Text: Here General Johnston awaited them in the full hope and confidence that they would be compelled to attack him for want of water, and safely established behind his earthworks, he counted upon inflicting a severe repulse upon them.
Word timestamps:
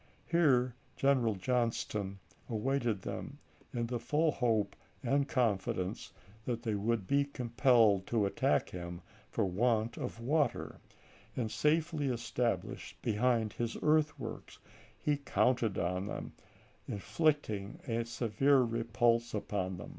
Here 0.25 0.73
General 0.95 1.35
Johnston 1.35 2.17
awaited 2.49 3.03
them 3.03 3.37
in 3.71 3.85
the 3.85 3.99
full 3.99 4.31
hope 4.31 4.75
and 5.03 5.27
confidence 5.27 6.11
that 6.45 6.63
they 6.63 6.73
would 6.73 7.05
be 7.05 7.23
compelled 7.25 8.07
to 8.07 8.25
attack 8.25 8.71
him 8.71 9.03
for 9.29 9.45
want 9.45 9.97
of 9.97 10.19
water, 10.19 10.79
and 11.35 11.51
safely 11.51 12.07
established 12.07 12.99
behind 13.03 13.53
his 13.53 13.77
earthworks, 13.83 14.57
he 14.99 15.17
counted 15.17 15.77
upon 15.77 16.31
inflicting 16.87 17.79
a 17.87 18.03
severe 18.03 18.61
repulse 18.63 19.35
upon 19.35 19.77
them. 19.77 19.89